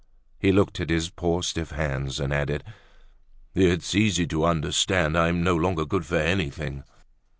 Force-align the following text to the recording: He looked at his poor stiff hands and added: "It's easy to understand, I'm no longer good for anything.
He 0.39 0.51
looked 0.51 0.79
at 0.79 0.89
his 0.89 1.11
poor 1.11 1.43
stiff 1.43 1.69
hands 1.69 2.19
and 2.19 2.33
added: 2.33 2.63
"It's 3.53 3.93
easy 3.93 4.25
to 4.25 4.45
understand, 4.45 5.15
I'm 5.15 5.43
no 5.43 5.55
longer 5.55 5.85
good 5.85 6.07
for 6.07 6.17
anything. 6.17 6.83